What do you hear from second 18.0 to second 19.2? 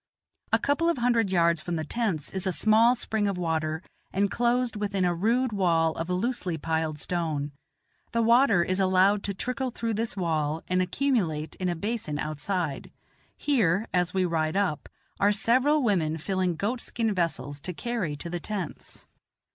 to the tents.